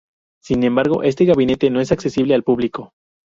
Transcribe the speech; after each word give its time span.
Sin 0.41 0.63
embargo, 0.63 1.03
este 1.03 1.25
gabinete 1.25 1.69
no 1.69 1.79
es 1.79 1.91
accesible 1.91 2.33
al 2.33 2.41
público. 2.41 2.93